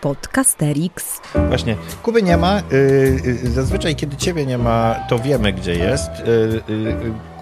[0.00, 1.20] Podcasterix.
[1.48, 2.58] Właśnie, Kuby nie ma.
[2.58, 2.62] Y,
[3.44, 6.10] y, zazwyczaj, kiedy ciebie nie ma, to wiemy, gdzie jest.
[6.10, 6.62] Y,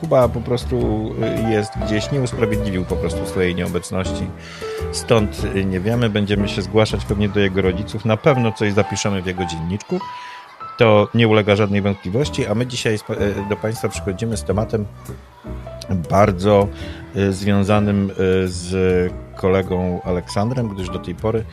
[0.01, 0.77] Kuba po prostu
[1.51, 4.27] jest gdzieś, nie usprawiedliwił po prostu swojej nieobecności.
[4.93, 8.05] Stąd nie wiemy, będziemy się zgłaszać pewnie do jego rodziców.
[8.05, 10.01] Na pewno coś zapiszemy w jego dzienniczku.
[10.79, 12.99] To nie ulega żadnej wątpliwości, a my dzisiaj
[13.49, 14.87] do Państwa przychodzimy z tematem
[16.11, 16.69] bardzo
[17.31, 18.13] związanym
[18.45, 21.45] z kolegą Aleksandrem, gdyż do tej pory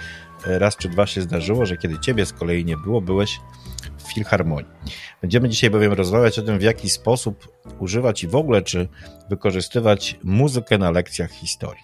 [0.46, 3.40] raz czy dwa się zdarzyło, że kiedy ciebie z kolei nie było, byłeś
[3.98, 4.72] w Filharmonii.
[5.22, 7.48] Będziemy dzisiaj bowiem rozmawiać o tym, w jaki sposób
[7.80, 8.88] używać i w ogóle czy
[9.30, 11.84] wykorzystywać muzykę na lekcjach historii.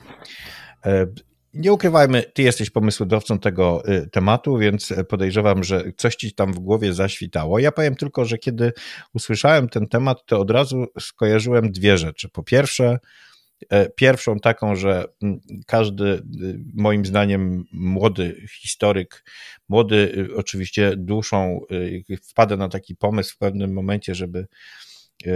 [0.85, 1.07] E,
[1.53, 6.59] nie ukrywajmy, ty jesteś pomysłodawcą tego y, tematu, więc podejrzewam, że coś ci tam w
[6.59, 7.59] głowie zaświtało.
[7.59, 8.73] Ja powiem tylko, że kiedy
[9.13, 12.29] usłyszałem ten temat, to od razu skojarzyłem dwie rzeczy.
[12.29, 12.99] Po pierwsze, E,
[13.95, 16.23] pierwszą taką, że mm, każdy, y,
[16.73, 19.23] moim zdaniem, młody historyk,
[19.69, 24.47] młody y, oczywiście duszą, y, wpada na taki pomysł w pewnym momencie, żeby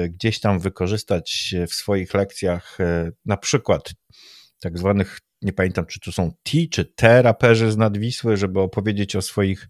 [0.09, 2.77] gdzieś tam wykorzystać w swoich lekcjach
[3.25, 3.93] na przykład
[4.61, 9.15] tak zwanych, nie pamiętam czy to są T czy T raperzy z Nadwisły, żeby opowiedzieć
[9.15, 9.67] o swoich,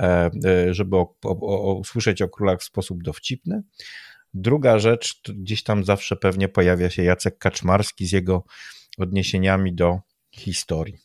[0.00, 3.62] e, e, żeby o, usłyszeć o królach w sposób dowcipny.
[4.34, 8.44] Druga rzecz, gdzieś tam zawsze pewnie pojawia się Jacek Kaczmarski z jego
[8.98, 9.98] odniesieniami do
[10.34, 10.96] historii.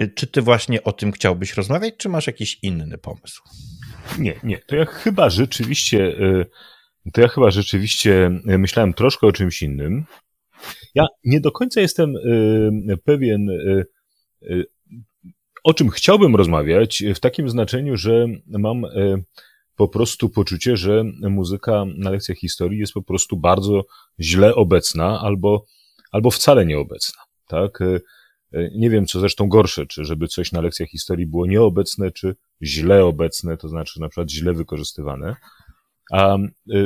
[0.00, 3.42] Y, czy ty właśnie o tym chciałbyś rozmawiać, czy masz jakiś inny pomysł?
[4.18, 4.58] Nie, nie.
[4.58, 5.98] To ja chyba rzeczywiście,
[7.06, 10.04] y, to ja chyba rzeczywiście myślałem troszkę o czymś innym.
[10.94, 13.48] Ja nie do końca jestem y, pewien,
[15.64, 18.84] o czym chciałbym rozmawiać, w takim znaczeniu, że mam
[19.82, 23.84] po prostu poczucie, że muzyka na lekcjach historii jest po prostu bardzo
[24.20, 25.64] źle obecna albo,
[26.12, 27.22] albo wcale nieobecna.
[27.46, 27.80] Tak?
[27.80, 28.00] E,
[28.52, 32.36] e, nie wiem, co zresztą gorsze, czy żeby coś na lekcjach historii było nieobecne, czy
[32.62, 35.36] źle obecne, to znaczy na przykład źle wykorzystywane,
[36.12, 36.38] a e,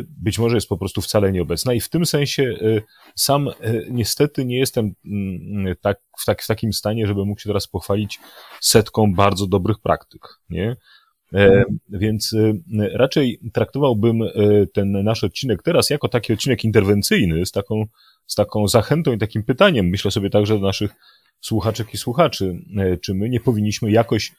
[0.09, 2.55] być może jest po prostu wcale nieobecna i w tym sensie
[3.15, 3.49] sam
[3.91, 8.19] niestety nie jestem mm, tak, w, tak, w takim stanie, żeby mógł się teraz pochwalić
[8.61, 10.77] setką bardzo dobrych praktyk, nie?
[11.35, 12.53] E, więc e,
[12.93, 14.29] raczej traktowałbym e,
[14.73, 17.85] ten nasz odcinek teraz jako taki odcinek interwencyjny z taką,
[18.27, 19.87] z taką zachętą i takim pytaniem.
[19.87, 20.91] Myślę sobie także do naszych
[21.41, 22.63] słuchaczek i słuchaczy,
[23.03, 24.33] czy my nie powinniśmy jakoś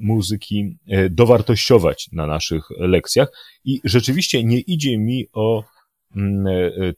[0.00, 0.76] muzyki
[1.10, 3.28] dowartościować na naszych lekcjach.
[3.64, 5.64] I rzeczywiście nie idzie mi o
[6.16, 6.46] mm,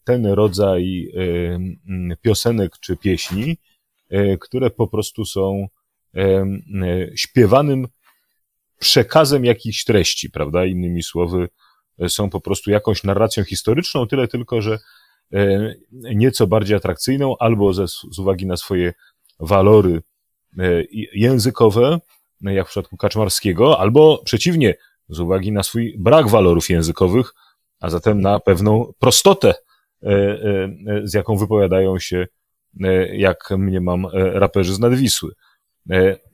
[0.04, 3.56] ten rodzaj mm, piosenek czy pieśni,
[4.40, 5.66] które po prostu są
[7.14, 7.86] śpiewanym
[8.78, 10.64] przekazem jakichś treści, prawda?
[10.64, 11.48] Innymi słowy,
[11.98, 14.78] e, są po prostu jakąś narracją historyczną, tyle tylko, że
[15.32, 18.92] e, nieco bardziej atrakcyjną, albo ze, z uwagi na swoje
[19.40, 20.02] walory
[20.58, 20.82] e,
[21.14, 21.98] językowe,
[22.40, 24.74] jak w przypadku Kaczmarskiego, albo przeciwnie,
[25.08, 27.34] z uwagi na swój brak walorów językowych,
[27.80, 29.54] a zatem na pewną prostotę,
[31.04, 32.26] z jaką wypowiadają się,
[33.12, 35.32] jak mnie mam raperzy z Nadwisły.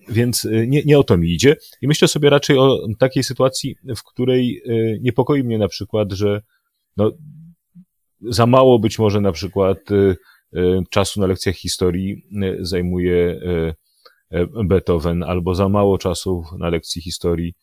[0.09, 1.57] Więc y, nie, nie o to mi idzie.
[1.83, 6.43] I myślę sobie raczej o takiej sytuacji, w której y, niepokoi mnie na przykład, że
[6.97, 7.13] no,
[8.21, 10.17] za mało być może na przykład y,
[10.91, 12.23] czasu na lekcjach historii
[12.61, 13.41] zajmuje
[14.65, 17.55] Beethoven, albo za mało czasu na lekcji historii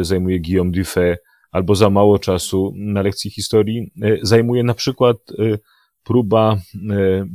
[0.00, 1.16] zajmuje Guillaume Dufay,
[1.50, 5.16] albo za mało czasu na lekcji historii zajmuje na przykład
[6.04, 6.58] próba,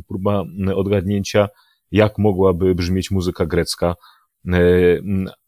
[0.08, 0.44] próba
[0.76, 1.50] odgadnięcia,
[1.92, 4.21] jak mogłaby brzmieć muzyka grecka E,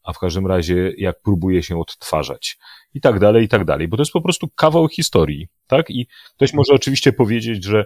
[0.02, 2.58] a w każdym razie jak próbuje się odtwarzać.
[2.94, 5.90] I tak dalej, i tak dalej, bo to jest po prostu kawał historii, tak?
[5.90, 6.06] I
[6.36, 7.84] ktoś może oczywiście powiedzieć, że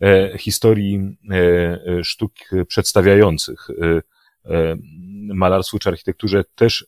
[0.00, 2.32] e, historii e, sztuk
[2.68, 3.68] przedstawiających
[5.34, 6.86] malarstwu czy architekturze też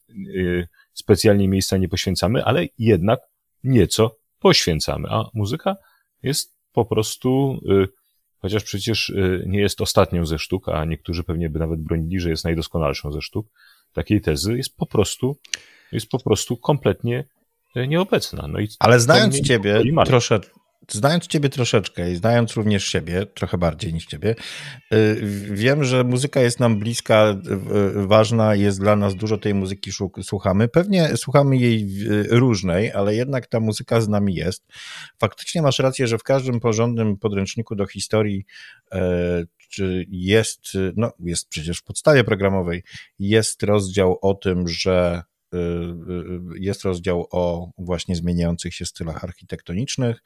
[0.93, 3.21] specjalnie miejsca nie poświęcamy, ale jednak
[3.65, 5.77] nieco poświęcamy, a muzyka
[6.23, 7.61] jest po prostu
[8.45, 12.31] chociaż przecież y, nie jest ostatnią ze sztuk, a niektórzy pewnie by nawet bronili, że
[12.31, 13.47] jest najdoskonalszą ze sztuk,
[13.93, 15.37] takiej tezy jest po prostu,
[15.93, 17.25] jest po prostu kompletnie
[17.77, 18.49] y, nieobecna.
[18.49, 20.61] No i Ale znając ciebie troszeczkę,
[20.91, 24.35] znając ciebie troszeczkę i znając również siebie, trochę bardziej niż ciebie,
[24.95, 25.21] y,
[25.51, 27.37] wiem, że muzyka jest nam bliska,
[27.95, 29.91] ważna, jest dla nas dużo tej muzyki
[30.23, 30.69] słuchamy.
[30.69, 31.89] Pewnie słuchamy jej
[32.31, 34.65] różnej, ale jednak ta muzyka z nami jest.
[35.19, 38.45] Faktycznie masz rację, że w każdym porządnym podręczniku do historii
[38.93, 39.45] e,
[39.75, 42.83] czy jest, no jest przecież w podstawie programowej,
[43.19, 45.23] jest rozdział o tym, że
[46.55, 50.23] jest rozdział o właśnie zmieniających się stylach architektonicznych.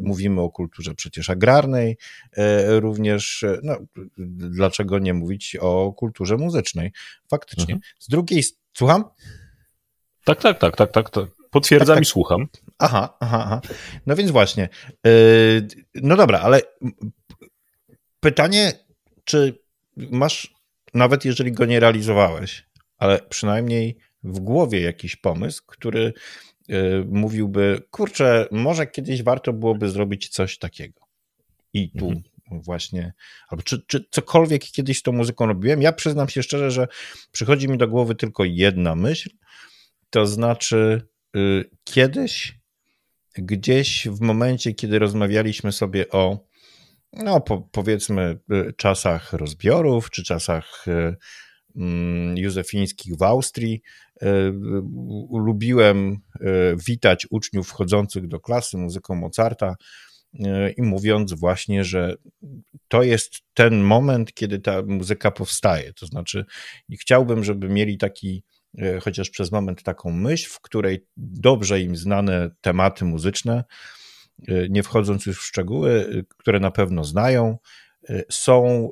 [0.00, 1.96] Mówimy o kulturze przecież agrarnej,
[2.68, 3.76] również, no,
[4.28, 6.92] dlaczego nie mówić o kulturze muzycznej?
[7.30, 7.74] Faktycznie.
[7.74, 7.80] Mhm.
[7.98, 8.44] Z drugiej,
[8.74, 9.04] słucham?
[10.24, 11.10] Tak, tak, tak, tak, tak.
[11.10, 11.24] tak.
[11.50, 12.02] Potwierdzam tak, tak.
[12.02, 12.46] i słucham.
[12.78, 13.60] Aha, aha, aha.
[14.06, 14.68] No więc właśnie.
[15.94, 16.60] No dobra, ale
[18.20, 18.72] pytanie,
[19.24, 19.58] czy
[19.96, 20.54] masz,
[20.94, 22.66] nawet jeżeli go nie realizowałeś,
[22.96, 26.12] ale przynajmniej w głowie jakiś pomysł, który
[26.70, 31.00] y, mówiłby, kurczę, może kiedyś warto byłoby zrobić coś takiego.
[31.72, 32.24] I tu mhm.
[32.62, 33.12] właśnie,
[33.48, 35.82] albo czy, czy cokolwiek kiedyś z tą muzyką robiłem.
[35.82, 36.88] Ja przyznam się szczerze, że
[37.32, 39.30] przychodzi mi do głowy tylko jedna myśl,
[40.10, 42.58] to znaczy y, kiedyś,
[43.38, 46.46] gdzieś w momencie, kiedy rozmawialiśmy sobie o
[47.12, 51.16] no po, powiedzmy y, czasach rozbiorów, czy czasach y,
[51.76, 53.82] mm, józefińskich w Austrii.
[54.24, 54.52] Y,
[55.32, 56.18] lubiłem
[56.86, 59.74] witać uczniów wchodzących do klasy muzyką Mozarta
[60.76, 62.14] i mówiąc właśnie, że
[62.88, 65.92] to jest ten moment, kiedy ta muzyka powstaje.
[65.92, 66.44] To znaczy,
[67.00, 68.44] chciałbym, żeby mieli taki,
[69.02, 73.64] chociaż przez moment, taką myśl, w której dobrze im znane tematy muzyczne
[74.70, 77.58] nie wchodząc już w szczegóły, które na pewno znają,
[78.30, 78.90] są,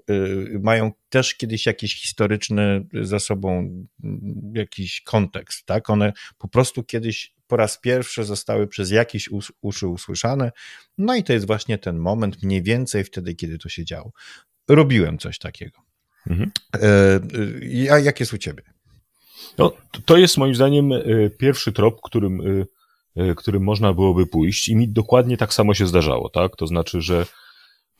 [0.60, 3.74] mają też kiedyś jakiś historyczny za sobą
[4.54, 5.90] jakiś kontekst, tak?
[5.90, 9.28] One po prostu kiedyś po raz pierwszy zostały przez jakieś
[9.60, 10.52] uszy usłyszane,
[10.98, 14.12] no i to jest właśnie ten moment, mniej więcej wtedy, kiedy to się działo.
[14.68, 15.78] Robiłem coś takiego.
[16.26, 16.50] Mhm.
[17.90, 18.62] A jak jest u ciebie?
[19.58, 19.72] No,
[20.04, 20.90] to jest moim zdaniem
[21.38, 22.42] pierwszy trop, którym
[23.16, 26.56] E, którym można byłoby pójść i mi dokładnie tak samo się zdarzało, tak?
[26.56, 27.26] To znaczy, że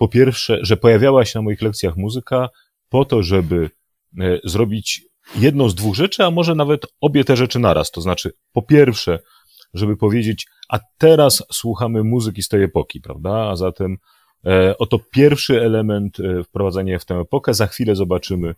[0.02, 2.49] po pierwsze, że pojawiała się na moich lekcjach muzyka
[2.88, 3.70] po to, żeby
[4.20, 5.02] e, zrobić
[5.37, 7.90] jedną z dwóch rzeczy, a może nawet obie te rzeczy naraz.
[7.90, 9.19] To znaczy, po pierwsze,
[9.75, 13.49] żeby powiedzieć, a teraz słuchamy muzyki z tej epoki, prawda?
[13.50, 13.96] A zatem
[14.46, 17.55] e, oto pierwszy element e, wprowadzenia w tę epokę.
[17.55, 18.55] Za chwilę zobaczymy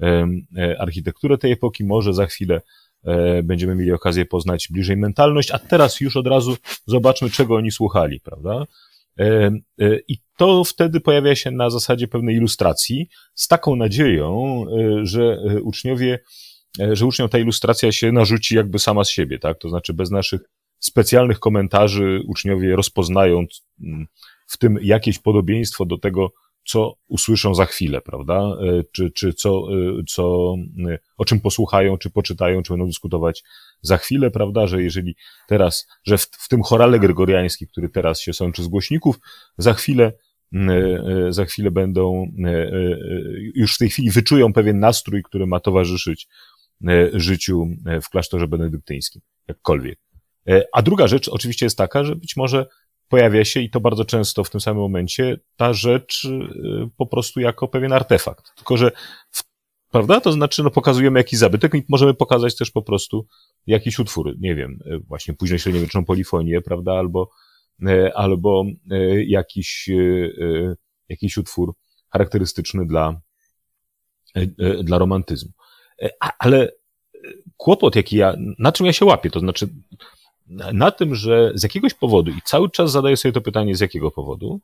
[0.00, 2.60] e, e, architekturę tej epoki, może za chwilę
[3.06, 6.56] E, będziemy mieli okazję poznać bliżej mentalność, a teraz już od razu
[6.86, 8.64] zobaczmy, czego oni słuchali, prawda?
[9.18, 14.64] E, e, I to wtedy pojawia się na zasadzie pewnej ilustracji, z taką nadzieją,
[15.02, 16.18] że uczniowie,
[16.92, 19.58] że uczniom ta ilustracja się narzuci jakby sama z siebie, tak?
[19.58, 20.40] To znaczy bez naszych
[20.78, 23.46] specjalnych komentarzy uczniowie rozpoznają
[23.80, 24.06] mm,
[24.46, 26.32] w tym jakieś podobieństwo do tego,
[26.66, 28.34] co usłyszą za chwilę, prawda?
[28.34, 30.54] E, czy, czy co, e, co,
[30.90, 33.44] e, o czym posłuchają, czy poczytają, czy będą dyskutować
[33.82, 34.66] za chwilę, prawda?
[34.66, 35.16] Że jeżeli
[35.48, 39.18] teraz, że w, w tym chorale gregoriańskim, który teraz się sączy z głośników,
[39.58, 40.12] za chwilę
[41.30, 42.32] za chwilę będą,
[43.54, 46.28] już w tej chwili wyczują pewien nastrój, który ma towarzyszyć
[47.12, 47.66] życiu
[48.02, 49.98] w klasztorze benedyktyńskim, jakkolwiek.
[50.72, 52.66] A druga rzecz oczywiście jest taka, że być może
[53.08, 57.40] pojawia się i to bardzo często w tym samym momencie ta rzecz y, po prostu
[57.40, 58.54] jako pewien artefakt.
[58.56, 58.92] Tylko, że
[59.90, 60.20] prawda?
[60.20, 63.26] To znaczy, no pokazujemy jakiś zabytek i możemy pokazać też po prostu
[63.66, 66.92] jakiś utwór, nie wiem, y, właśnie później średniowieczną polifonię, prawda?
[66.92, 67.30] Albo,
[67.88, 68.64] y, albo
[69.26, 69.88] jakiś,
[71.08, 71.74] jakiś utwór
[72.10, 73.20] charakterystyczny dla,
[74.84, 75.50] dla romantyzmu.
[76.38, 76.72] Ale
[77.56, 79.68] kłopot, jaki ja, na czym ja się łapię, to znaczy,
[80.72, 84.10] na tym, że z jakiegoś powodu, i cały czas zadaję sobie to pytanie, z jakiego
[84.10, 84.60] powodu,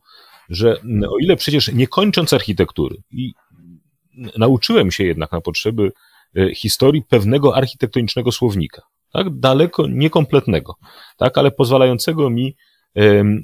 [0.48, 0.76] że
[1.10, 3.34] o ile przecież nie kończąc architektury i
[4.38, 5.92] nauczyłem się jednak na potrzeby
[6.36, 10.74] e, historii pewnego architektonicznego słownika, tak, daleko niekompletnego,
[11.16, 12.56] tak, ale pozwalającego mi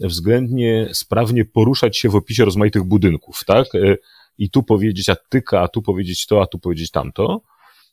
[0.00, 3.96] względnie sprawnie poruszać się w opisie rozmaitych budynków, tak, e,
[4.38, 7.40] i tu powiedzieć atyka, a tu powiedzieć to, a tu powiedzieć tamto,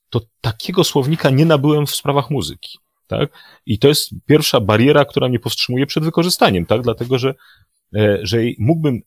[0.10, 3.30] to takiego słownika nie nabyłem w sprawach muzyki tak?
[3.66, 6.82] I to jest pierwsza bariera, która mnie powstrzymuje przed wykorzystaniem, tak?
[6.82, 7.34] Dlatego, że,
[7.96, 9.02] e, że mógłbym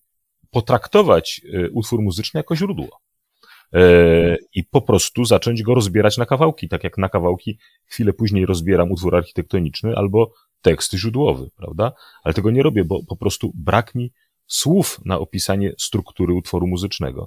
[0.51, 3.01] potraktować e, utwór muzyczny jako źródło.
[3.75, 8.47] E, I po prostu zacząć go rozbierać na kawałki, tak jak na kawałki chwilę później
[8.47, 11.93] rozbieram utwór architektoniczny albo tekst źródłowy, prawda?
[12.25, 14.13] Ale tego nie robię, bo po prostu brak mi
[14.47, 17.27] słów na opisanie struktury utworu muzycznego.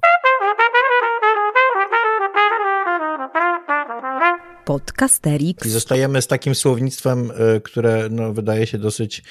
[4.72, 5.66] Podcasterix.
[5.66, 9.24] I zostajemy z takim słownictwem, e, które no, wydaje się dosyć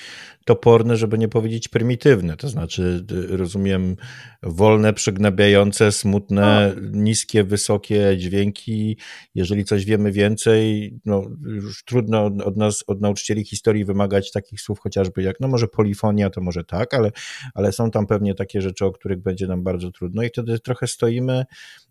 [0.44, 2.36] toporne, żeby nie powiedzieć prymitywne.
[2.36, 3.96] To znaczy, rozumiem,
[4.42, 8.96] wolne, przygnabiające, smutne, niskie, wysokie dźwięki.
[9.34, 14.80] Jeżeli coś wiemy więcej, no już trudno od nas, od nauczycieli historii wymagać takich słów
[14.80, 17.10] chociażby jak, no może polifonia, to może tak, ale,
[17.54, 20.86] ale są tam pewnie takie rzeczy, o których będzie nam bardzo trudno i wtedy trochę
[20.86, 21.44] stoimy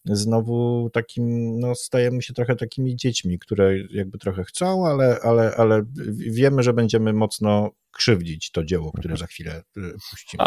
[0.06, 5.84] znowu takim, no stajemy się trochę takimi dziećmi, które jakby trochę chcą, ale, ale, ale
[6.18, 9.64] wiemy, że będziemy mocno krzywdzić to dzieło, które za chwilę
[10.10, 10.44] puścimy.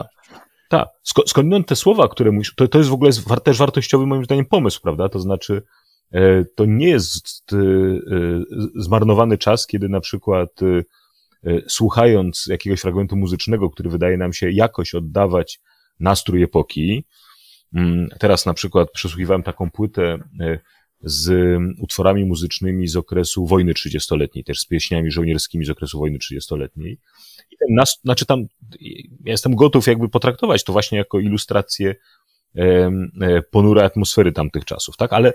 [0.73, 0.89] Tak,
[1.27, 3.11] skądinąd te słowa, które mówisz, to, to jest w ogóle
[3.45, 5.09] też wartościowy moim zdaniem pomysł, prawda?
[5.09, 5.63] To znaczy,
[6.13, 7.61] e, to nie jest e, e,
[8.77, 10.49] zmarnowany czas, kiedy na przykład
[11.69, 15.61] słuchając jakiegoś fragmentu muzycznego, który wydaje nam się jakoś oddawać
[16.01, 17.05] nastrój epoki.
[17.75, 20.19] Mm, teraz na przykład przesłuchiwałem taką płytę
[21.03, 26.99] z utworami muzycznymi z okresu wojny trzydziestoletniej, też z pieśniami żołnierskimi z okresu wojny trzydziestoletniej.
[27.51, 28.41] I ten nas, znaczy tam,
[29.25, 31.95] ja jestem gotów jakby potraktować to właśnie jako ilustrację
[32.57, 35.13] e, ponurej atmosfery tamtych czasów, tak?
[35.13, 35.29] Ale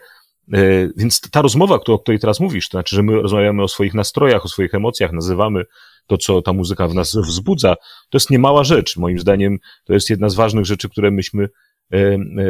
[0.54, 3.94] e, więc ta rozmowa, o której teraz mówisz, to znaczy, że my rozmawiamy o swoich
[3.94, 5.64] nastrojach, o swoich emocjach, nazywamy
[6.08, 7.76] to, co ta muzyka w nas wzbudza,
[8.10, 8.98] to jest niemała rzecz.
[8.98, 11.50] Moim zdaniem to jest jedna z ważnych rzeczy, które myśmy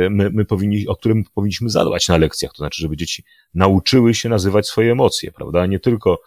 [0.09, 4.29] my, my powinni, o którym powinniśmy zadbać na lekcjach, to znaczy, żeby dzieci nauczyły się
[4.29, 5.65] nazywać swoje emocje, prawda?
[5.65, 6.19] Nie tylko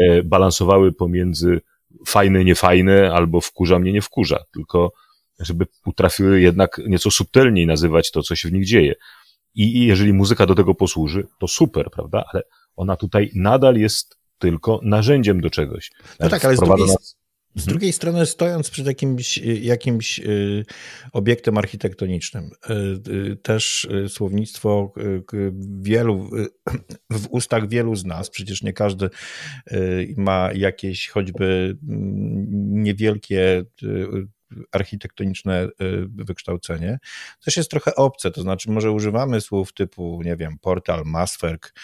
[0.00, 1.60] e, balansowały pomiędzy
[2.06, 4.92] fajne, niefajne, albo wkurza mnie, nie wkurza, tylko
[5.40, 8.94] żeby potrafiły jednak nieco subtelniej nazywać to, co się w nich dzieje.
[9.54, 12.24] I jeżeli muzyka do tego posłuży, to super, prawda?
[12.32, 12.42] Ale
[12.76, 15.90] ona tutaj nadal jest tylko narzędziem do czegoś.
[16.20, 17.16] No tak, ale z drugiej, nas...
[17.54, 17.72] Z mhm.
[17.72, 20.64] drugiej strony, stojąc przed jakimś, jakimś y,
[21.12, 22.74] obiektem architektonicznym, y,
[23.12, 24.92] y, też słownictwo
[25.80, 26.30] wielu,
[27.10, 29.10] w ustach wielu z nas, przecież nie każdy
[30.16, 33.64] ma jakieś choćby mm, niewielkie
[34.72, 35.68] architektoniczne
[36.08, 36.98] wykształcenie,
[37.44, 41.74] też jest trochę obce, to znaczy może używamy słów typu, nie wiem, portal, maswerk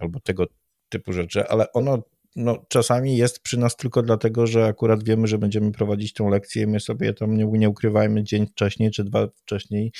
[0.00, 0.46] albo tego
[0.88, 2.02] typu rzeczy, ale ono
[2.36, 6.62] no, czasami jest przy nas tylko dlatego, że akurat wiemy, że będziemy prowadzić tą lekcję
[6.62, 9.92] i my sobie tam nie, nie ukrywajmy dzień wcześniej czy dwa wcześniej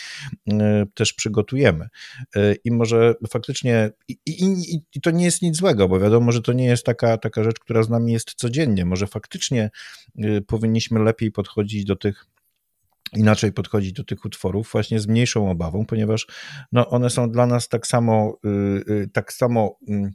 [0.51, 1.89] e, też przygotujemy.
[2.37, 6.43] E, I może faktycznie, i, i, i, to nie jest nic złego, bo wiadomo, że
[6.43, 8.85] to nie jest taka, taka rzecz, która z nami jest codziennie.
[8.85, 9.71] Może faktycznie
[10.19, 12.27] e, powinniśmy lepiej podchodzić do tych
[13.13, 16.27] inaczej podchodzić do tych utworów, właśnie z mniejszą obawą, ponieważ
[16.73, 18.39] no, one są dla nas tak samo,
[18.89, 20.13] yy, tak samo yy,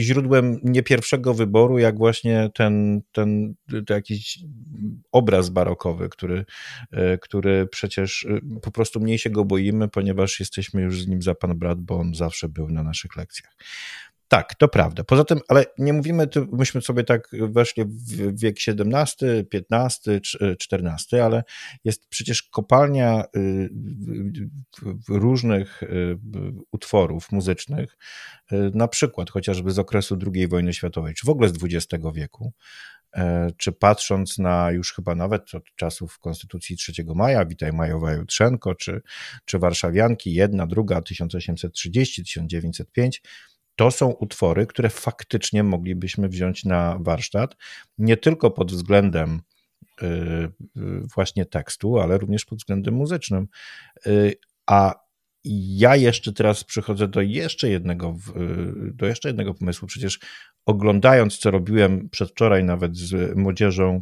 [0.00, 4.38] źródłem nie pierwszego wyboru, jak właśnie ten, ten, ten jakiś
[5.12, 6.44] obraz barokowy, który,
[7.20, 8.26] który przecież
[8.62, 11.98] po prostu mniej się go boimy, ponieważ jesteśmy już z nim za pan brat, bo
[11.98, 13.52] on zawsze był na naszych lekcjach.
[14.32, 15.04] Tak, to prawda.
[15.04, 20.20] Poza tym, ale nie mówimy, myśmy sobie tak weszli w wiek XVII, XV,
[20.72, 21.44] XIV, ale
[21.84, 23.70] jest przecież kopalnia y,
[25.08, 26.18] różnych y,
[26.70, 27.96] utworów muzycznych,
[28.52, 32.52] y, na przykład chociażby z okresu II wojny światowej, czy w ogóle z XX wieku,
[33.14, 38.74] e, czy patrząc na już chyba nawet od czasów Konstytucji 3 maja, Witaj Majowa Jutrzenko,
[38.74, 39.02] czy,
[39.44, 43.22] czy Warszawianki, jedna, druga, 1830, 1905,
[43.76, 47.56] to są utwory, które faktycznie moglibyśmy wziąć na warsztat,
[47.98, 49.40] nie tylko pod względem
[50.02, 50.50] y, y,
[51.14, 53.48] właśnie tekstu, ale również pod względem muzycznym.
[54.06, 54.34] Y,
[54.66, 55.02] a
[55.44, 58.16] ja jeszcze teraz przychodzę do jeszcze jednego,
[58.94, 59.88] do jeszcze jednego pomysłu.
[59.88, 60.20] Przecież
[60.66, 64.00] oglądając, co robiłem przedwczoraj nawet z młodzieżą,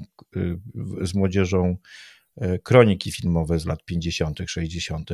[1.01, 1.77] z młodzieżą
[2.63, 5.11] kroniki filmowe z lat 50., 60.,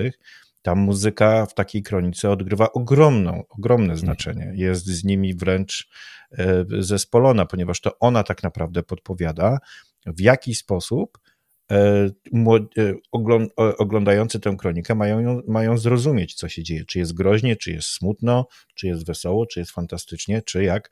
[0.66, 3.98] ta muzyka w takiej kronice odgrywa ogromną, ogromne mhm.
[3.98, 4.52] znaczenie.
[4.54, 5.88] Jest z nimi wręcz
[6.32, 9.58] e, zespolona, ponieważ to ona tak naprawdę podpowiada,
[10.06, 11.18] w jaki sposób
[11.70, 12.94] e, e,
[13.78, 16.84] oglądający tę kronikę mają, mają zrozumieć, co się dzieje.
[16.84, 20.90] Czy jest groźnie, czy jest smutno, czy jest wesoło, czy jest fantastycznie, czy jak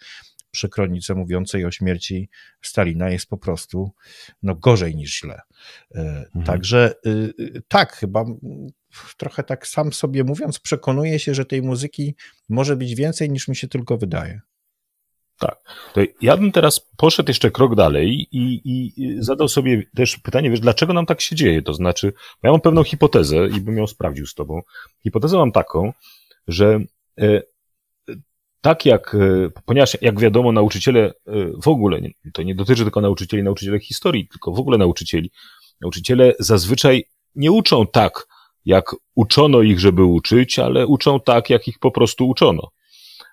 [0.54, 2.28] przy kronice mówiącej o śmierci
[2.62, 3.90] Stalina jest po prostu
[4.42, 5.40] no, gorzej niż źle.
[5.94, 6.44] Mhm.
[6.44, 8.25] Także y, y, tak, chyba
[9.16, 12.14] trochę tak sam sobie mówiąc, przekonuję się, że tej muzyki
[12.49, 14.40] może być więcej niż mi się tylko wydaje.
[15.38, 15.58] Tak.
[15.94, 20.61] To ja bym teraz poszedł jeszcze krok dalej i, i zadał sobie też pytanie, wiesz,
[20.61, 21.62] dlaczego nam tak się dzieje?
[21.62, 24.62] To znaczy, ja mam pewną hipotezę i bym ją sprawdził z tobą.
[25.02, 25.92] Hipotezę mam taką,
[26.49, 26.80] że
[27.20, 27.42] e,
[28.64, 31.12] tak jak, e, ponieważ jak wiadomo, nauczyciele e,
[31.62, 32.00] w ogóle,
[32.33, 35.30] to nie dotyczy tylko nauczycieli, nauczyciele historii, tylko w ogóle nauczycieli,
[35.80, 37.04] nauczyciele zazwyczaj
[37.35, 38.26] nie uczą tak,
[38.64, 42.71] jak uczono ich, żeby uczyć, ale uczą tak, jak ich po prostu uczono.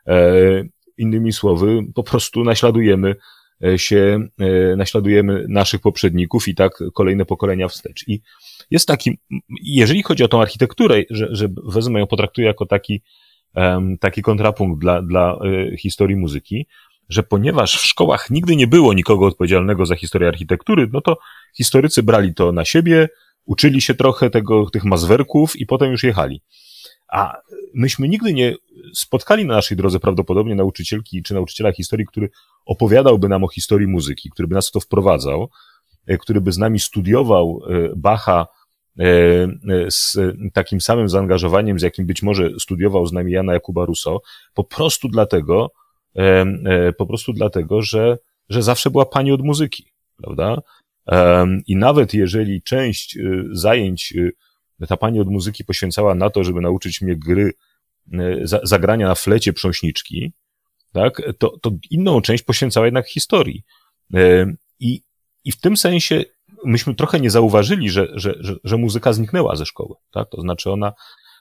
[0.08, 0.24] E,
[0.98, 3.16] innymi słowy, po prostu naśladujemy
[3.78, 4.20] się,
[4.78, 8.08] naśladujemy naszych poprzedników i tak kolejne pokolenia wstecz.
[8.08, 8.22] I
[8.72, 9.18] jest taki,
[9.64, 13.02] jeżeli chodzi o tą architekturę, że, że wezmę ją, potraktuję jako taki,
[14.00, 15.40] taki kontrapunkt dla, dla
[15.80, 16.68] historii muzyki,
[17.10, 21.18] że ponieważ w szkołach nigdy nie było nikogo odpowiedzialnego za historię architektury, no to
[21.58, 23.10] historycy brali to na siebie,
[23.46, 26.42] uczyli się trochę tego, tych mazwerków i potem już jechali.
[27.12, 27.38] A
[27.74, 28.56] myśmy nigdy nie
[28.94, 32.30] spotkali na naszej drodze prawdopodobnie nauczycielki czy nauczyciela historii, który
[32.66, 35.50] opowiadałby nam o historii muzyki, który by nas w to wprowadzał,
[36.08, 38.61] e, który by z nami studiował e, Bacha e,
[39.90, 40.18] z
[40.54, 44.22] takim samym zaangażowaniem, z jakim być może studiował z nami Jana Jakuba Russo,
[44.54, 45.72] po prostu dlatego,
[46.98, 48.18] po prostu dlatego, że,
[48.50, 49.86] że zawsze była pani od muzyki,
[50.18, 50.62] prawda?
[51.68, 53.18] I nawet jeżeli część
[53.52, 54.14] zajęć
[54.88, 57.54] ta pani od muzyki poświęcała na to, żeby nauczyć mnie gry,
[58.64, 60.32] zagrania na flecie prząśniczki,
[60.94, 63.64] tak, to, to inną część poświęcała jednak historii.
[64.80, 65.02] I,
[65.44, 66.24] I w tym sensie
[66.66, 69.96] myśmy trochę nie zauważyli, że, że, że, że muzyka zniknęła ze szkoły.
[70.12, 70.30] Tak?
[70.30, 70.94] To znaczy ona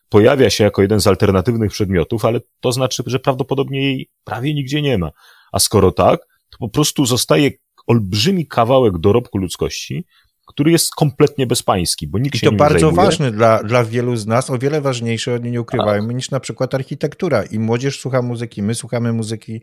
[0.09, 4.83] pojawia się jako jeden z alternatywnych przedmiotów, ale to znaczy, że prawdopodobnie jej prawie nigdzie
[4.83, 5.11] nie ma.
[5.53, 7.51] A skoro tak, to po prostu zostaje
[7.87, 10.05] olbrzymi kawałek dorobku ludzkości,
[10.51, 13.07] który jest kompletnie bezpański, bo nikt I się to bardzo zajmuje.
[13.07, 16.17] ważny dla, dla wielu z nas, o wiele ważniejszy, oni nie ukrywajmy, tak.
[16.17, 17.43] niż na przykład architektura.
[17.43, 19.61] I młodzież słucha muzyki, my słuchamy muzyki.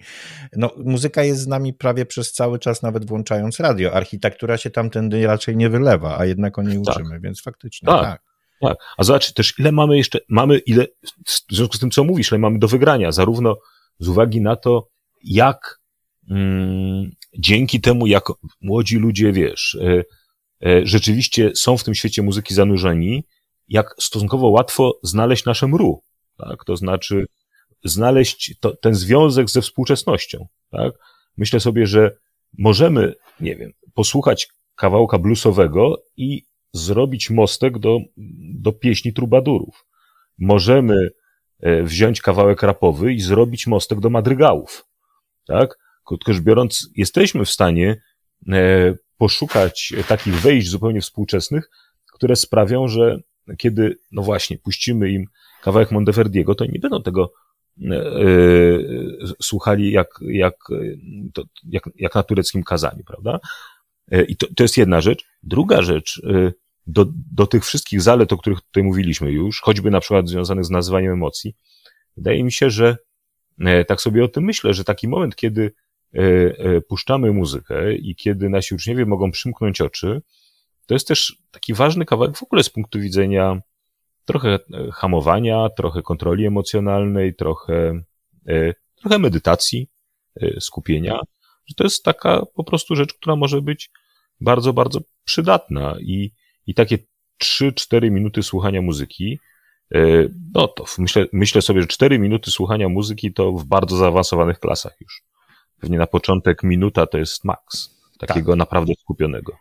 [0.55, 3.93] No, muzyka jest z nami prawie przez cały czas, nawet włączając radio.
[3.93, 6.95] Architektura się tamtędy raczej nie wylewa, a jednak o niej tak.
[6.95, 8.01] uczymy, więc faktycznie tak.
[8.01, 8.21] tak.
[8.61, 10.85] Tak, a zobacz też, ile mamy jeszcze, mamy ile,
[11.25, 13.55] w związku z tym, co mówisz, ile mamy do wygrania, zarówno
[13.99, 14.87] z uwagi na to,
[15.23, 15.79] jak
[16.31, 18.23] mm, dzięki temu, jak
[18.61, 20.03] młodzi ludzie, wiesz, y,
[20.83, 23.23] rzeczywiście są w tym świecie muzyki zanurzeni,
[23.67, 26.01] jak stosunkowo łatwo znaleźć nasze mru,
[26.37, 26.65] tak?
[26.65, 27.25] To znaczy
[27.83, 30.93] znaleźć to, ten związek ze współczesnością, tak?
[31.37, 32.17] Myślę sobie, że
[32.57, 37.99] możemy, nie wiem, posłuchać kawałka bluesowego i zrobić mostek do,
[38.53, 39.85] do pieśni trubadurów.
[40.37, 41.09] Możemy
[41.59, 44.85] e, wziąć kawałek rapowy i zrobić mostek do madrygałów,
[45.47, 45.77] tak?
[46.05, 48.01] Krótko rzecz biorąc, jesteśmy w stanie
[48.51, 51.69] e, poszukać takich wejść zupełnie współczesnych,
[52.13, 53.19] które sprawią, że
[53.57, 55.25] kiedy, no właśnie, puścimy im
[55.61, 57.33] kawałek Monteverdiego, to nie będą tego
[57.81, 58.23] e, e,
[59.41, 60.55] słuchali jak, jak,
[61.33, 63.39] to, jak, jak na tureckim kazaniu, prawda?
[64.11, 65.25] E, I to, to jest jedna rzecz.
[65.43, 66.21] Druga rzecz,
[66.87, 70.69] do, do tych wszystkich zalet, o których tutaj mówiliśmy już, choćby na przykład związanych z
[70.69, 71.55] nazywaniem emocji,
[72.17, 72.97] wydaje mi się, że
[73.87, 75.86] tak sobie o tym myślę, że taki moment, kiedy E, e,
[76.89, 80.21] puszczamy muzykę i kiedy nasi uczniowie mogą przymknąć oczy,
[80.85, 83.61] to jest też taki ważny kawałek w ogóle z punktu widzenia
[84.25, 88.01] trochę e, hamowania, trochę kontroli emocjonalnej, trochę,
[88.95, 89.87] trochę medytacji,
[90.59, 91.19] skupienia.
[91.65, 93.89] Że to jest taka po prostu rzecz, która może być
[94.41, 96.31] bardzo, bardzo przydatna i,
[96.67, 96.97] i takie
[97.43, 99.39] 3-4 minuty słuchania muzyki,
[100.53, 104.95] no to myślę, myślę sobie, że 4 minuty słuchania muzyki to w bardzo zaawansowanych klasach
[105.01, 105.23] już.
[105.79, 108.59] Pewnie na początek minuta to jest maks takiego tak.
[108.59, 109.53] naprawdę skupionego.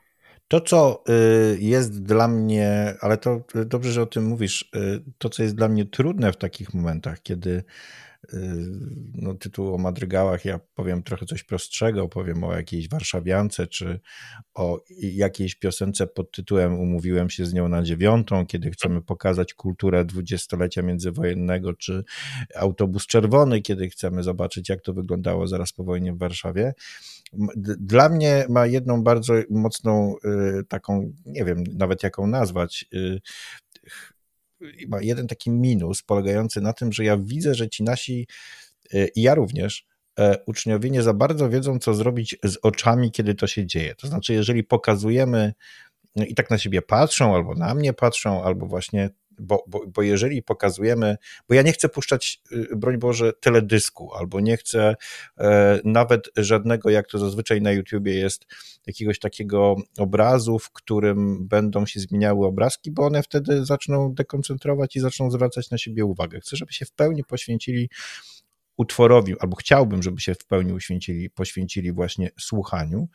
[0.48, 5.30] To, co y, jest dla mnie, ale to dobrze, że o tym mówisz, y, to,
[5.30, 7.64] co jest dla mnie trudne w takich momentach, kiedy y,
[9.14, 14.00] no, tytuł o madrygałach, ja powiem trochę coś prostszego, powiem o jakiejś warszawiance, czy
[14.54, 20.04] o jakiejś piosence pod tytułem Umówiłem się z nią na dziewiątą, kiedy chcemy pokazać kulturę
[20.04, 22.04] dwudziestolecia międzywojennego, czy
[22.56, 26.74] autobus czerwony, kiedy chcemy zobaczyć, jak to wyglądało zaraz po wojnie w Warszawie.
[27.78, 30.14] Dla mnie ma jedną bardzo mocną
[30.60, 33.20] y, taką, nie wiem nawet jaką nazwać, y,
[34.88, 38.26] ma jeden taki minus polegający na tym, że ja widzę, że ci nasi
[38.94, 39.86] y, i ja również
[40.18, 43.94] e, uczniowie nie za bardzo wiedzą, co zrobić z oczami, kiedy to się dzieje.
[43.94, 45.52] To znaczy, jeżeli pokazujemy
[46.16, 50.42] i tak na siebie patrzą, albo na mnie patrzą, albo właśnie bo, bo, bo jeżeli
[50.42, 51.16] pokazujemy,
[51.48, 54.94] bo ja nie chcę puszczać, y, broń Boże, teledysku, albo nie chcę
[55.38, 58.46] e, nawet żadnego, jak to zazwyczaj na YouTubie jest,
[58.86, 65.00] jakiegoś takiego obrazu, w którym będą się zmieniały obrazki, bo one wtedy zaczną dekoncentrować i
[65.00, 66.40] zaczną zwracać na siebie uwagę.
[66.40, 67.90] Chcę, żeby się w pełni poświęcili
[68.76, 70.78] utworowi, albo chciałbym, żeby się w pełni
[71.34, 73.08] poświęcili właśnie słuchaniu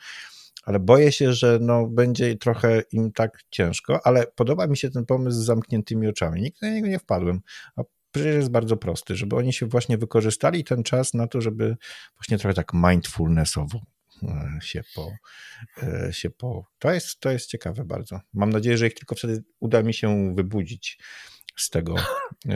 [0.62, 5.06] ale boję się, że no, będzie trochę im tak ciężko, ale podoba mi się ten
[5.06, 6.42] pomysł z zamkniętymi oczami.
[6.42, 7.42] Nikt na niego nie wpadłem,
[7.76, 11.78] a przecież jest bardzo prosty, żeby oni się właśnie wykorzystali ten czas na to, żeby
[12.16, 13.82] właśnie trochę tak mindfulnessowo
[14.24, 15.12] e, się po,
[15.84, 16.66] e, się po...
[16.80, 18.20] To jest, to jest ciekawe bardzo.
[18.34, 21.00] Mam nadzieję, że ich tylko wtedy uda mi się wybudzić
[21.56, 21.96] z tego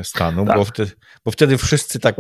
[0.04, 0.58] stanu, tak.
[0.58, 0.92] bo, wtedy,
[1.26, 2.16] bo wtedy wszyscy tak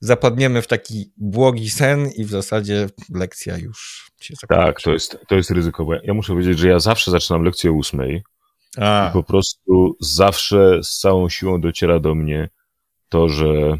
[0.00, 4.66] zapadniemy w taki błogi sen i w zasadzie lekcja już się zakończy.
[4.66, 6.00] Tak, to jest, to jest ryzykowe.
[6.04, 8.22] Ja muszę powiedzieć, że ja zawsze zaczynam lekcję o ósmej
[8.78, 12.48] i po prostu zawsze z całą siłą dociera do mnie
[13.08, 13.78] to, że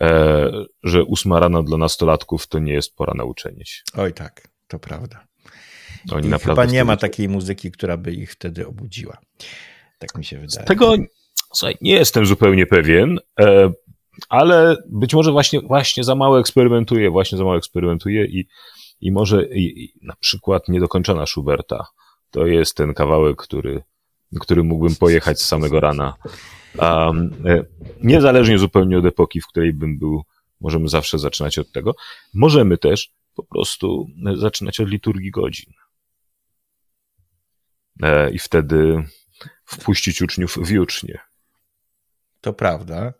[0.00, 0.50] e,
[0.82, 3.82] że ósma rana dla nastolatków to nie jest pora na uczenie się.
[3.96, 5.26] Oj tak, to prawda.
[6.12, 9.18] Oni I chyba nie ma takiej muzyki, która by ich wtedy obudziła.
[9.98, 10.64] Tak mi się wydaje.
[10.64, 10.96] Z tego
[11.54, 13.72] Słuchaj, nie jestem zupełnie pewien, e,
[14.28, 18.48] ale być może właśnie, właśnie za mało eksperymentuję, właśnie za mało eksperymentuję i,
[19.00, 21.86] i może i, i na przykład niedokończona Schuberta
[22.30, 23.82] to jest ten kawałek, który,
[24.40, 26.14] który mógłbym pojechać z samego rana.
[26.78, 27.30] Um,
[28.02, 30.22] niezależnie zupełnie od epoki, w której bym był,
[30.60, 31.94] możemy zawsze zaczynać od tego.
[32.34, 35.72] Możemy też po prostu zaczynać od liturgii godzin.
[38.02, 39.04] E, I wtedy
[39.64, 41.18] wpuścić uczniów w jucznie.
[42.42, 43.12] To prawda.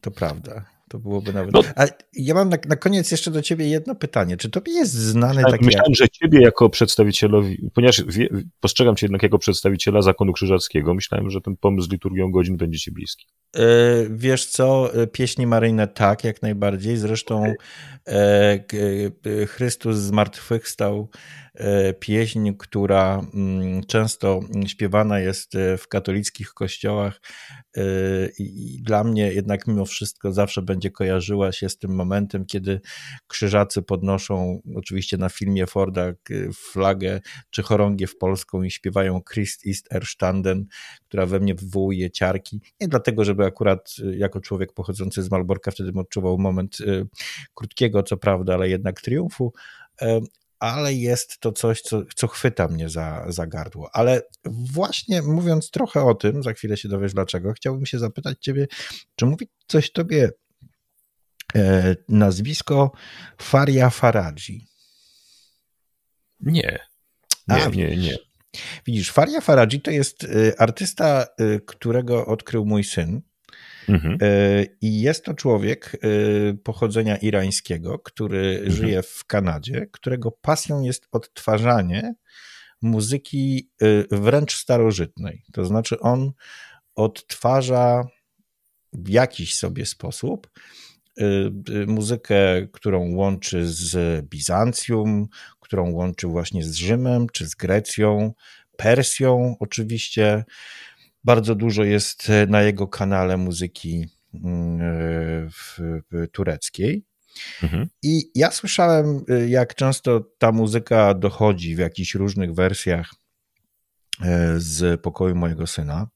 [0.00, 0.64] To prawda.
[0.88, 1.52] To byłoby nawet.
[1.52, 4.36] No, A ja mam na, na, koniec jeszcze do ciebie jedno pytanie.
[4.36, 5.64] Czy tobie jest znane tak, takie.
[5.64, 8.28] Myślałem, że ciebie jako przedstawicielowi, ponieważ wie,
[8.60, 12.78] postrzegam cię jednak jako przedstawiciela zakonu krzyżackiego, myślałem, że ten pomysł z liturgią godzin będzie
[12.78, 13.26] ci bliski.
[13.56, 13.60] E,
[14.10, 16.96] wiesz co, e, pieśni maryjne tak, jak najbardziej.
[16.96, 17.54] Zresztą
[18.06, 21.08] e, Chrystus zmartwychwstał
[21.47, 21.47] E,
[22.00, 27.20] pieśń, która mm, często śpiewana jest e, w katolickich kościołach
[27.76, 27.82] e,
[28.38, 32.80] i dla mnie jednak mimo wszystko zawsze będzie kojarzyła się z tym momentem, kiedy
[33.26, 36.12] krzyżacy podnoszą oczywiście na filmie Forda
[36.54, 40.66] flagę czy chorągiew polską i śpiewają Christ ist erstanden,
[41.08, 42.60] która we mnie wywołuje ciarki.
[42.80, 46.78] Nie dlatego, żeby akurat jako człowiek pochodzący z Malborka wtedy odczuwał moment
[47.54, 49.52] krótkiego, co prawda, ale jednak triumfu,
[50.58, 53.90] ale jest to coś, co, co chwyta mnie za, za gardło.
[53.92, 58.66] Ale właśnie mówiąc trochę o tym, za chwilę się dowiesz dlaczego, chciałbym się zapytać ciebie,
[59.16, 60.30] czy mówi coś tobie
[61.54, 62.92] e, nazwisko
[63.38, 64.66] Faria Faradzi?
[66.40, 66.78] Nie.
[67.48, 68.16] Nie, A, nie, nie.
[68.86, 73.22] Widzisz, Faria Faradzi to jest e, artysta, e, którego odkrył mój syn.
[73.88, 74.18] Mhm.
[74.22, 78.72] E, I jest to człowiek e, pochodzenia irańskiego, który mhm.
[78.72, 82.14] żyje w Kanadzie, którego pasją jest odtwarzanie
[82.82, 85.42] muzyki e, wręcz starożytnej.
[85.52, 86.32] To znaczy, on
[86.94, 88.04] odtwarza
[88.92, 90.50] w jakiś sobie sposób
[91.86, 95.26] muzykę, którą łączy z Bizancjum,
[95.60, 98.34] którą łączy właśnie z Rzymem czy z Grecją,
[98.78, 100.44] Persją oczywiście.
[101.24, 104.84] Bardzo dużo jest e, na jego kanale muzyki mm, e,
[105.50, 105.78] w,
[106.10, 107.04] w tureckiej.
[107.62, 107.88] Mhm.
[108.02, 113.14] I ja słyszałem, e, jak często ta muzyka dochodzi w jakichś różnych wersjach
[114.56, 116.08] z pokoju mojego syna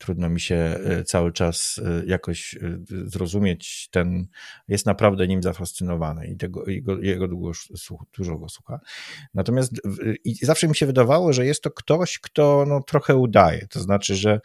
[0.00, 2.58] trudno mi się e, cały czas e, jakoś e,
[3.06, 4.26] zrozumieć ten,
[4.68, 7.52] jest naprawdę nim zafascynowany i tego, jego, jego długo,
[8.18, 8.80] dużo go słucha.
[9.34, 9.72] Natomiast
[10.24, 14.16] i zawsze mi się wydawało, że jest to ktoś, kto no, trochę udaje, to znaczy,
[14.16, 14.40] że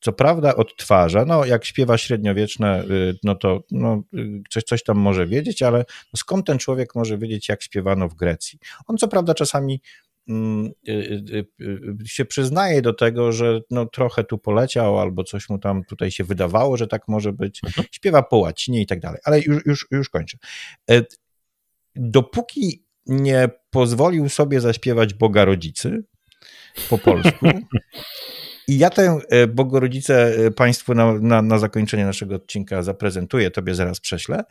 [0.00, 2.84] co prawda odtwarza, no jak śpiewa średniowieczne,
[3.24, 4.02] no to no,
[4.50, 5.84] coś, coś tam może wiedzieć, ale
[6.16, 8.58] skąd ten człowiek może wiedzieć, jak śpiewano w Grecji?
[8.86, 10.09] On co prawda czasami y, y, y,
[12.06, 16.24] się przyznaje do tego, że no trochę tu poleciał, albo coś mu tam tutaj się
[16.24, 17.60] wydawało, że tak może być.
[17.64, 17.86] Mhm.
[17.92, 20.38] Śpiewa po łacinie i tak dalej, ale już, już, już kończę.
[20.90, 21.02] E,
[21.96, 26.04] dopóki nie pozwolił sobie zaśpiewać Boga Rodzicy
[26.90, 27.46] po polsku,
[28.68, 33.74] i ja tę e, Bogorodzicę e, Państwu na, na, na zakończenie naszego odcinka zaprezentuję, Tobie
[33.74, 34.44] zaraz prześlę.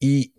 [0.00, 0.34] I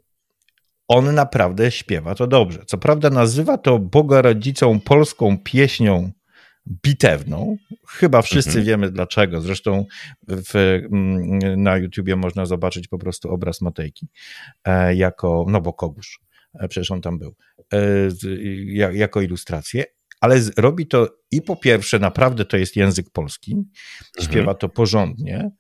[0.88, 2.66] on naprawdę śpiewa to dobrze.
[2.66, 6.12] Co prawda nazywa to Boga rodzicą polską pieśnią
[6.68, 7.58] bitewną.
[7.88, 8.66] Chyba wszyscy mhm.
[8.66, 9.42] wiemy dlaczego.
[9.42, 9.86] Zresztą
[10.28, 14.08] w, mm, na YouTubie można zobaczyć po prostu obraz Matejki
[14.66, 16.20] e, jako, no bo Kogusz,
[16.60, 17.36] e, przecież on tam był,
[17.74, 19.84] e, jako ilustrację.
[20.22, 23.56] Ale robi to i po pierwsze, naprawdę to jest język polski,
[24.22, 24.58] śpiewa mhm.
[24.58, 25.52] to porządnie,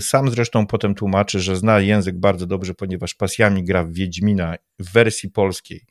[0.00, 4.92] sam zresztą potem tłumaczy, że zna język bardzo dobrze, ponieważ pasjami gra w Wiedźmina w
[4.92, 5.86] wersji polskiej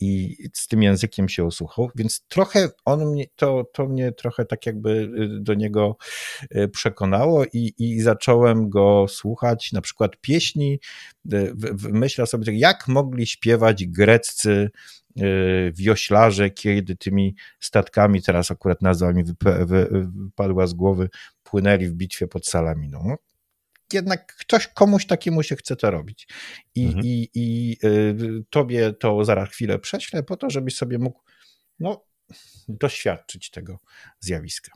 [0.00, 4.66] i z tym językiem się osłuchał, więc trochę on mnie, to, to mnie trochę tak
[4.66, 5.96] jakby y, do niego
[6.56, 10.80] y, przekonało i, i zacząłem go słuchać, na przykład pieśni,
[11.32, 11.54] y,
[11.92, 14.70] myślę sobie, jak mogli śpiewać greccy
[15.72, 21.08] wioślarze, kiedy tymi statkami, teraz akurat nazwa mi wypadła z głowy,
[21.44, 23.16] płynęli w bitwie pod Salaminą.
[23.92, 26.28] Jednak ktoś, komuś takiemu się chce to robić.
[26.74, 27.04] I, mhm.
[27.04, 31.20] i, i y, tobie to zaraz chwilę prześlę po to, żebyś sobie mógł
[31.80, 32.04] no,
[32.68, 33.78] doświadczyć tego
[34.20, 34.72] zjawiska.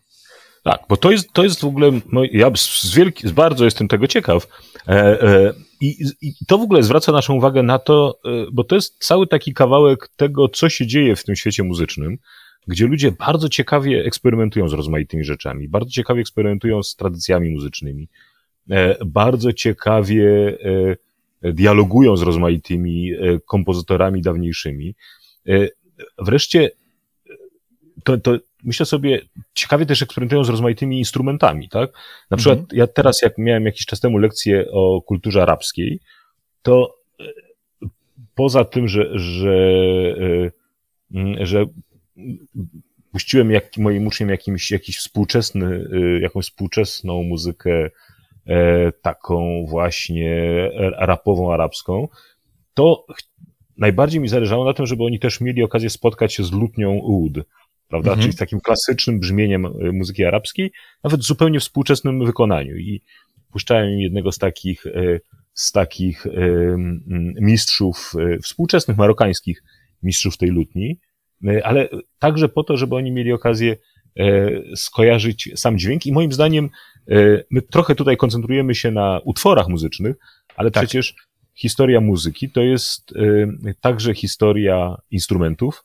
[0.64, 3.88] Tak, bo to jest, to jest w ogóle, no, ja z, wielki, z bardzo jestem
[3.88, 4.46] tego ciekaw
[4.88, 8.74] e, e, i, i, to w ogóle zwraca naszą uwagę na to, e, bo to
[8.74, 12.18] jest cały taki kawałek tego, co się dzieje w tym świecie muzycznym,
[12.66, 18.08] gdzie ludzie bardzo ciekawie eksperymentują z rozmaitymi rzeczami, bardzo ciekawie eksperymentują z tradycjami muzycznymi,
[19.06, 20.58] bardzo ciekawie
[21.42, 24.94] e, dialogują z rozmaitymi e, kompozytorami dawniejszymi.
[26.18, 26.70] Wreszcie
[28.04, 29.20] to, to myślę sobie,
[29.54, 31.90] ciekawie też eksperymentują z rozmaitymi instrumentami, tak?
[32.30, 32.78] Na przykład mhm.
[32.78, 36.00] ja teraz, jak miałem jakiś czas temu lekcję o kulturze arabskiej,
[36.62, 37.24] to e,
[38.34, 39.56] poza tym, że, że,
[41.14, 41.66] e, że
[43.12, 47.90] puściłem jak, moim uczniom jakimś, jakiś współczesny, e, jakąś współczesną muzykę,
[49.02, 50.50] taką właśnie
[50.98, 52.08] rapową, arabską,
[52.74, 53.06] to
[53.78, 57.32] najbardziej mi zależało na tym, żeby oni też mieli okazję spotkać się z lutnią Oud,
[57.88, 58.10] prawda?
[58.10, 58.20] Mhm.
[58.20, 60.72] Czyli z takim klasycznym brzmieniem y, muzyki arabskiej,
[61.04, 62.76] nawet w zupełnie współczesnym wykonaniu.
[62.76, 63.02] I
[63.52, 65.20] puszczałem jednego z takich, y,
[65.54, 66.26] z takich
[67.40, 69.62] mistrzów, współczesnych marokańskich
[70.02, 70.98] mistrzów tej lutni,
[71.64, 73.76] ale także po to, żeby oni mieli okazję
[74.76, 76.70] skojarzyć sam dźwięk i moim zdaniem
[77.50, 80.16] my trochę tutaj koncentrujemy się na utworach muzycznych,
[80.56, 80.84] ale tak.
[80.84, 81.14] przecież
[81.54, 83.14] historia muzyki to jest
[83.80, 85.84] także historia instrumentów,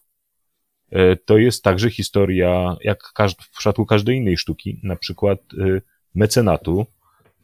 [0.94, 5.82] E, to jest także historia, jak w przypadku każdej innej sztuki, na przykład e,
[6.16, 6.86] mecenatu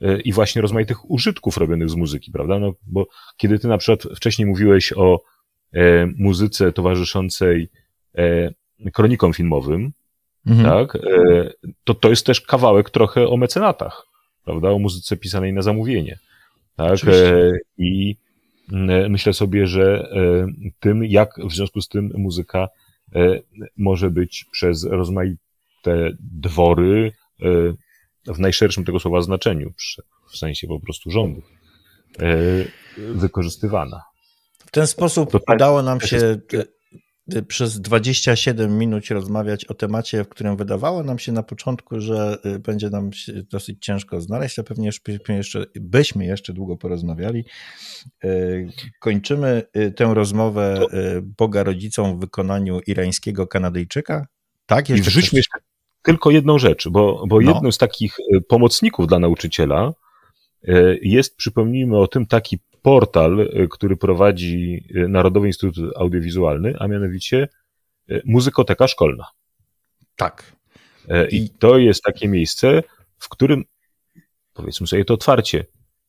[0.01, 2.59] e, i właśnie rozmaitych użytków robionych z muzyki, prawda?
[2.59, 5.21] No, bo kiedy ty na przykład wcześniej mówiłeś o
[6.17, 7.69] muzyce towarzyszącej
[8.93, 9.91] kronikom filmowym,
[10.49, 10.69] mhm.
[10.69, 11.01] tak,
[11.83, 14.05] to to jest też kawałek trochę o mecenatach,
[14.45, 14.69] prawda?
[14.69, 16.19] O muzyce pisanej na zamówienie.
[16.75, 16.99] Tak?
[17.77, 18.15] I
[19.09, 20.09] myślę sobie, że
[20.79, 22.67] tym, jak w związku z tym muzyka
[23.15, 23.39] E,
[23.77, 29.73] może być przez rozmaite dwory e, w najszerszym tego słowa znaczeniu,
[30.31, 31.43] w sensie po prostu rządów,
[32.19, 32.25] e,
[32.97, 34.03] wykorzystywana.
[34.59, 36.39] W ten sposób udało nam się
[37.47, 42.89] przez 27 minut rozmawiać o temacie, w którym wydawało nam się na początku, że będzie
[42.89, 43.09] nam
[43.51, 44.89] dosyć ciężko znaleźć, a pewnie
[45.29, 47.45] jeszcze, byśmy jeszcze długo porozmawiali.
[48.99, 49.63] Kończymy
[49.95, 50.85] tę rozmowę
[51.37, 54.27] Boga rodzicą w wykonaniu irańskiego Kanadyjczyka.
[54.65, 55.59] Tak, jeszcze I wrzućmy jeszcze
[56.03, 57.53] tylko jedną rzecz, bo, bo no.
[57.53, 59.93] jednym z takich pomocników dla nauczyciela
[61.01, 67.47] jest, przypomnijmy o tym, taki portal, y, który prowadzi y, Narodowy Instytut Audiowizualny, a mianowicie
[68.11, 69.25] y, Muzykoteka Szkolna.
[70.15, 70.55] Tak.
[71.09, 72.83] E, I to jest takie miejsce,
[73.17, 73.63] w którym,
[74.53, 75.65] powiedzmy sobie to otwarcie,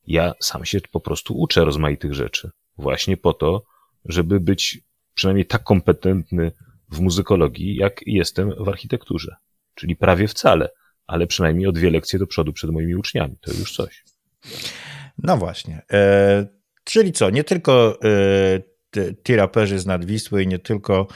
[0.07, 2.51] ja sam się po prostu uczę rozmaitych rzeczy.
[2.79, 3.65] Właśnie po to,
[4.05, 4.81] żeby być
[5.15, 6.53] przynajmniej tak kompetentny
[6.91, 9.37] w muzykologii, jak jestem w architekturze.
[9.75, 10.71] Czyli prawie wcale,
[11.07, 13.37] ale przynajmniej o dwie lekcje do przodu przed moimi uczniami.
[13.41, 14.05] To już coś.
[15.19, 15.83] No właśnie.
[16.91, 17.99] Czyli co, nie tylko
[18.97, 21.07] y, ci raperzy z Nadwisły, nie tylko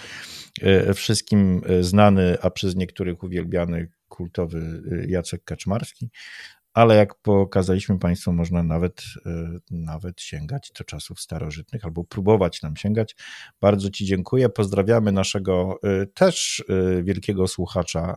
[0.62, 6.10] y, wszystkim y, znany, a przez niektórych uwielbiany kultowy Jacek Kaczmarski,
[6.74, 12.76] ale jak pokazaliśmy Państwu, można nawet, e, nawet sięgać do czasów starożytnych albo próbować nam
[12.76, 13.16] sięgać.
[13.60, 14.48] Bardzo Ci dziękuję.
[14.48, 18.16] Pozdrawiamy naszego e, też e, wielkiego słuchacza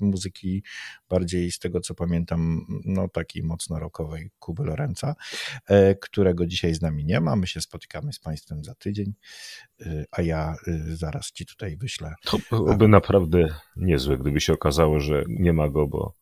[0.00, 0.62] muzyki,
[1.08, 5.14] bardziej z tego co pamiętam, no takiej mocno rockowej Kuby Lorenza,
[6.00, 7.36] którego dzisiaj z nami nie ma.
[7.36, 9.14] My się spotykamy z Państwem za tydzień,
[10.10, 10.54] a ja
[10.88, 12.14] zaraz Ci tutaj wyślę.
[12.24, 16.14] To byłoby naprawdę niezłe, gdyby się okazało, że nie ma go, bo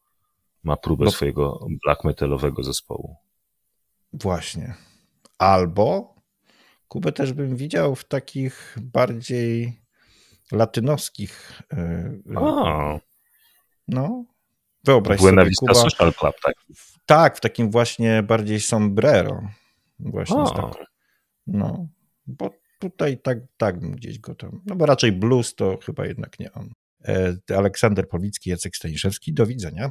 [0.64, 1.11] ma próbę Bo...
[1.11, 3.16] swojego black metalowego zespołu.
[4.12, 4.74] Właśnie.
[5.38, 6.14] Albo
[6.88, 9.81] Kubę też bym widział w takich bardziej
[10.53, 11.62] latynoskich.
[11.72, 12.98] E, A.
[13.88, 14.24] No.
[14.85, 15.55] Wyobraź Buena sobie.
[15.59, 16.55] Kuba, Social Club, tak?
[17.07, 19.40] Tak, w takim właśnie bardziej sombrero.
[19.98, 20.74] Właśnie tak.
[21.46, 21.88] No.
[22.27, 24.61] Bo tutaj tak, tak bym gdzieś go tam.
[24.66, 26.70] No bo raczej blues to chyba jednak nie on.
[27.05, 29.33] E, Aleksander Powicki, Jacek Staniszewski.
[29.33, 29.90] Do widzenia.